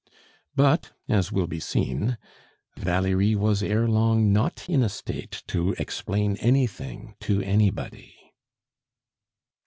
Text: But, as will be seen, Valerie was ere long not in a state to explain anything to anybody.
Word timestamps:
But, 0.55 0.93
as 1.07 1.31
will 1.31 1.45
be 1.45 1.59
seen, 1.59 2.17
Valerie 2.75 3.35
was 3.35 3.61
ere 3.61 3.87
long 3.87 4.33
not 4.33 4.67
in 4.67 4.81
a 4.81 4.89
state 4.89 5.43
to 5.49 5.73
explain 5.73 6.37
anything 6.37 7.13
to 7.19 7.39
anybody. 7.43 8.33